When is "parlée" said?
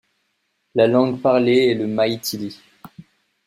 1.21-1.67